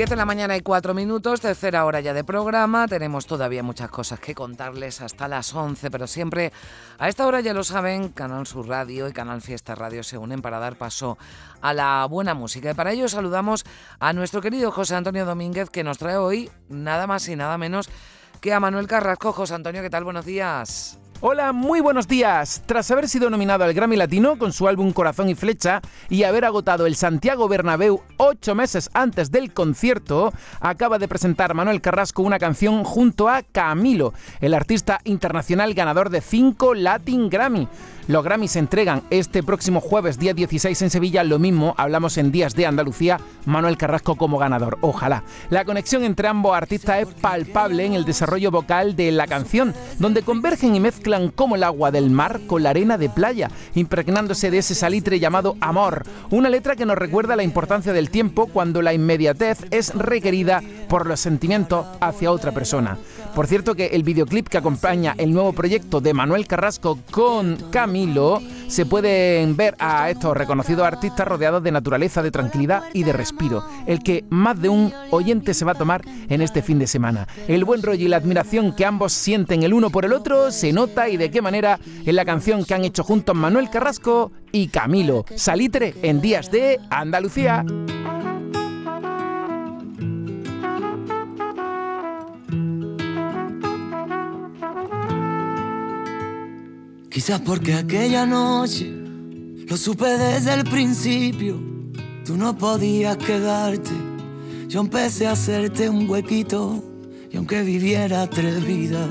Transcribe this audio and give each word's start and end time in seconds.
10 0.00 0.08
de 0.08 0.16
la 0.16 0.24
mañana 0.24 0.56
y 0.56 0.62
4 0.62 0.94
minutos, 0.94 1.42
tercera 1.42 1.84
hora 1.84 2.00
ya 2.00 2.14
de 2.14 2.24
programa. 2.24 2.88
Tenemos 2.88 3.26
todavía 3.26 3.62
muchas 3.62 3.90
cosas 3.90 4.18
que 4.18 4.34
contarles 4.34 5.02
hasta 5.02 5.28
las 5.28 5.54
11, 5.54 5.90
pero 5.90 6.06
siempre 6.06 6.52
a 6.98 7.10
esta 7.10 7.26
hora 7.26 7.42
ya 7.42 7.52
lo 7.52 7.62
saben, 7.64 8.08
Canal 8.08 8.46
Sur 8.46 8.66
Radio 8.66 9.08
y 9.08 9.12
Canal 9.12 9.42
Fiesta 9.42 9.74
Radio 9.74 10.02
se 10.02 10.16
unen 10.16 10.40
para 10.40 10.58
dar 10.58 10.76
paso 10.76 11.18
a 11.60 11.74
la 11.74 12.06
buena 12.06 12.32
música. 12.32 12.70
Y 12.70 12.74
para 12.74 12.92
ello 12.92 13.10
saludamos 13.10 13.66
a 13.98 14.14
nuestro 14.14 14.40
querido 14.40 14.72
José 14.72 14.94
Antonio 14.94 15.26
Domínguez 15.26 15.68
que 15.68 15.84
nos 15.84 15.98
trae 15.98 16.16
hoy 16.16 16.50
nada 16.70 17.06
más 17.06 17.28
y 17.28 17.36
nada 17.36 17.58
menos 17.58 17.90
que 18.40 18.54
a 18.54 18.58
Manuel 18.58 18.86
Carrasco. 18.86 19.34
José 19.34 19.52
Antonio, 19.52 19.82
¿qué 19.82 19.90
tal? 19.90 20.04
Buenos 20.04 20.24
días. 20.24 20.98
Hola, 21.22 21.52
muy 21.52 21.82
buenos 21.82 22.08
días. 22.08 22.62
Tras 22.64 22.90
haber 22.90 23.06
sido 23.06 23.28
nominado 23.28 23.64
al 23.64 23.74
Grammy 23.74 23.94
Latino 23.94 24.38
con 24.38 24.54
su 24.54 24.66
álbum 24.66 24.90
Corazón 24.94 25.28
y 25.28 25.34
Flecha 25.34 25.82
y 26.08 26.22
haber 26.22 26.46
agotado 26.46 26.86
el 26.86 26.96
Santiago 26.96 27.46
Bernabéu 27.46 28.00
ocho 28.16 28.54
meses 28.54 28.88
antes 28.94 29.30
del 29.30 29.52
concierto, 29.52 30.32
acaba 30.60 30.98
de 30.98 31.08
presentar 31.08 31.52
Manuel 31.52 31.82
Carrasco 31.82 32.22
una 32.22 32.38
canción 32.38 32.84
junto 32.84 33.28
a 33.28 33.42
Camilo, 33.42 34.14
el 34.40 34.54
artista 34.54 35.00
internacional 35.04 35.74
ganador 35.74 36.08
de 36.08 36.22
cinco 36.22 36.72
Latin 36.72 37.28
Grammy. 37.28 37.68
Los 38.10 38.24
Grammys 38.24 38.50
se 38.50 38.58
entregan 38.58 39.04
este 39.10 39.44
próximo 39.44 39.80
jueves, 39.80 40.18
día 40.18 40.34
16 40.34 40.82
en 40.82 40.90
Sevilla. 40.90 41.22
Lo 41.22 41.38
mismo, 41.38 41.76
hablamos 41.78 42.18
en 42.18 42.32
Días 42.32 42.56
de 42.56 42.66
Andalucía, 42.66 43.20
Manuel 43.46 43.76
Carrasco 43.76 44.16
como 44.16 44.36
ganador. 44.36 44.78
Ojalá. 44.80 45.22
La 45.48 45.64
conexión 45.64 46.02
entre 46.02 46.26
ambos 46.26 46.56
artistas 46.56 47.02
es 47.02 47.06
palpable 47.06 47.86
en 47.86 47.92
el 47.92 48.04
desarrollo 48.04 48.50
vocal 48.50 48.96
de 48.96 49.12
la 49.12 49.28
canción, 49.28 49.74
donde 50.00 50.22
convergen 50.22 50.74
y 50.74 50.80
mezclan 50.80 51.28
como 51.28 51.54
el 51.54 51.62
agua 51.62 51.92
del 51.92 52.10
mar 52.10 52.40
con 52.48 52.64
la 52.64 52.70
arena 52.70 52.98
de 52.98 53.10
playa, 53.10 53.48
impregnándose 53.76 54.50
de 54.50 54.58
ese 54.58 54.74
salitre 54.74 55.20
llamado 55.20 55.54
amor. 55.60 56.02
Una 56.30 56.48
letra 56.48 56.74
que 56.74 56.86
nos 56.86 56.98
recuerda 56.98 57.36
la 57.36 57.44
importancia 57.44 57.92
del 57.92 58.10
tiempo 58.10 58.48
cuando 58.48 58.82
la 58.82 58.92
inmediatez 58.92 59.66
es 59.70 59.94
requerida 59.94 60.64
por 60.88 61.06
los 61.06 61.20
sentimientos 61.20 61.86
hacia 62.00 62.32
otra 62.32 62.50
persona. 62.50 62.98
Por 63.36 63.46
cierto 63.46 63.76
que 63.76 63.86
el 63.86 64.02
videoclip 64.02 64.48
que 64.48 64.58
acompaña 64.58 65.14
el 65.16 65.32
nuevo 65.32 65.52
proyecto 65.52 66.00
de 66.00 66.12
Manuel 66.12 66.48
Carrasco 66.48 66.98
con 67.12 67.56
Se 68.68 68.86
pueden 68.86 69.56
ver 69.56 69.76
a 69.78 70.08
estos 70.08 70.34
reconocidos 70.34 70.86
artistas 70.86 71.28
rodeados 71.28 71.62
de 71.62 71.70
naturaleza, 71.70 72.22
de 72.22 72.30
tranquilidad 72.30 72.84
y 72.94 73.02
de 73.02 73.12
respiro, 73.12 73.62
el 73.86 74.02
que 74.02 74.24
más 74.30 74.60
de 74.60 74.70
un 74.70 74.92
oyente 75.10 75.52
se 75.52 75.66
va 75.66 75.72
a 75.72 75.74
tomar 75.74 76.02
en 76.28 76.40
este 76.40 76.62
fin 76.62 76.78
de 76.78 76.86
semana. 76.86 77.28
El 77.46 77.64
buen 77.64 77.82
rollo 77.82 78.06
y 78.06 78.08
la 78.08 78.16
admiración 78.16 78.74
que 78.74 78.86
ambos 78.86 79.12
sienten 79.12 79.64
el 79.64 79.74
uno 79.74 79.90
por 79.90 80.06
el 80.06 80.14
otro 80.14 80.50
se 80.50 80.72
nota 80.72 81.10
y 81.10 81.18
de 81.18 81.30
qué 81.30 81.42
manera 81.42 81.78
en 82.06 82.16
la 82.16 82.24
canción 82.24 82.64
que 82.64 82.74
han 82.74 82.84
hecho 82.84 83.04
juntos 83.04 83.36
Manuel 83.36 83.68
Carrasco 83.68 84.32
y 84.50 84.68
Camilo, 84.68 85.26
Salitre 85.34 85.94
en 86.02 86.22
Días 86.22 86.50
de 86.50 86.78
Andalucía. 86.88 87.64
Quizás 97.10 97.40
porque 97.40 97.74
aquella 97.74 98.24
noche 98.24 98.88
lo 98.88 99.76
supe 99.76 100.06
desde 100.06 100.54
el 100.54 100.64
principio. 100.64 101.60
Tú 102.24 102.36
no 102.36 102.56
podías 102.56 103.16
quedarte. 103.16 103.90
Yo 104.68 104.80
empecé 104.80 105.26
a 105.26 105.32
hacerte 105.32 105.88
un 105.88 106.08
huequito. 106.08 106.84
Y 107.32 107.36
aunque 107.36 107.62
viviera 107.62 108.28
tres 108.28 108.64
vidas, 108.64 109.08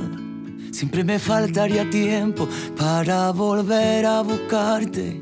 siempre 0.71 1.03
me 1.03 1.19
faltaría 1.19 1.89
tiempo 1.89 2.47
para 2.77 3.31
volver 3.31 4.05
a 4.05 4.21
buscarte, 4.21 5.21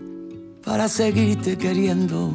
para 0.63 0.88
seguirte 0.88 1.57
queriendo. 1.57 2.31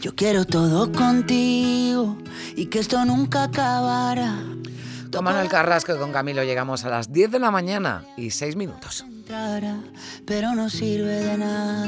Yo 0.00 0.14
quiero 0.14 0.44
todo 0.44 0.92
contigo 0.92 2.16
y 2.54 2.66
que 2.66 2.78
esto 2.78 3.04
nunca 3.04 3.44
acabara. 3.44 4.36
Con 5.12 5.24
Manuel 5.24 5.48
Carrasco 5.48 5.96
y 5.96 5.98
con 5.98 6.12
Camilo 6.12 6.44
llegamos 6.44 6.84
a 6.84 6.90
las 6.90 7.12
10 7.12 7.32
de 7.32 7.38
la 7.40 7.50
mañana 7.50 8.04
y 8.16 8.30
6 8.30 8.54
minutos. 8.54 9.04
Pero 10.24 10.54
no 10.54 10.70
sirve 10.70 11.20
de 11.20 11.36
nada 11.36 11.86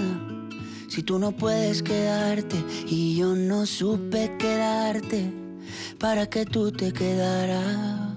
si 0.89 1.03
tú 1.03 1.19
no 1.19 1.33
puedes 1.33 1.83
quedarte 1.83 2.57
y 2.87 3.17
yo 3.17 3.35
no 3.35 3.65
supe 3.65 4.37
quedarte 4.39 5.33
para 5.99 6.29
que 6.29 6.45
tú 6.45 6.71
te 6.71 6.93
quedaras. 6.93 8.11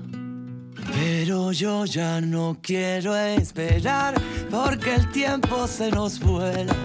Pero 0.94 1.53
yo 1.53 1.85
ya 1.85 2.19
no 2.19 2.57
quiero 2.62 3.16
esperar 3.16 4.16
porque 4.51 4.95
el 4.95 5.09
tiempo 5.12 5.67
se 5.67 5.89
nos 5.89 6.19
vuela. 6.19 6.75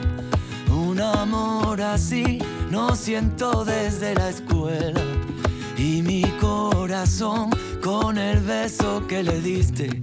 Un 0.71 1.01
amor 1.01 1.81
así 1.81 2.39
no 2.71 2.95
siento 2.95 3.65
desde 3.65 4.15
la 4.15 4.29
escuela 4.29 5.01
y 5.77 6.03
mi 6.03 6.23
corazón 6.41 7.51
con 7.83 8.17
el 8.17 8.39
beso 8.41 9.05
que 9.09 9.23
le 9.25 9.41
diste 9.41 10.03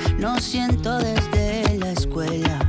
no 0.21 0.39
siento 0.39 0.99
desde 0.99 1.79
la 1.79 1.91
escuela. 1.93 2.59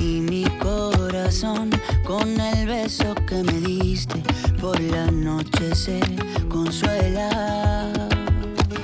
Y 0.00 0.20
mi 0.20 0.44
corazón 0.60 1.70
con 2.06 2.40
el 2.40 2.68
beso 2.68 3.16
que 3.26 3.42
me 3.42 3.60
diste 3.60 4.22
por 4.60 4.78
la 4.80 5.10
noche 5.10 5.74
se 5.74 6.00
consuela. 6.48 7.90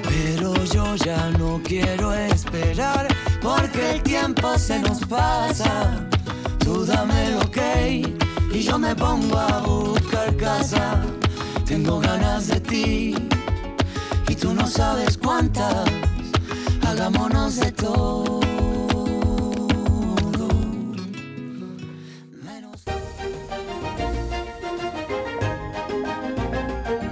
Pero 0.03 0.55
yo 0.65 0.97
ya 0.97 1.31
no 1.39 1.61
quiero 1.63 2.13
esperar 2.13 3.07
porque 3.41 3.93
el 3.93 4.03
tiempo 4.03 4.59
se 4.59 4.81
nos 4.81 4.99
pasa. 5.07 6.09
Tú 6.59 6.85
dame 6.85 7.31
lo 7.31 7.49
que 7.49 8.03
y 8.53 8.61
yo 8.61 8.77
me 8.77 8.93
pongo 8.97 9.39
a 9.39 9.61
buscar 9.61 10.37
casa. 10.37 11.01
Tengo 11.65 12.01
ganas 12.01 12.49
de 12.49 12.61
ti 12.61 13.15
y 14.29 14.35
tú 14.35 14.53
no 14.53 14.67
sabes 14.67 15.17
cuántas. 15.17 16.00